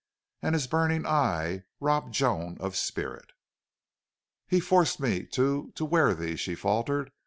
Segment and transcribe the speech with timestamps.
[0.41, 3.33] And his burning eyes robbed Joan of spirit.
[4.47, 7.11] "He forced me to to wear these," she faltered.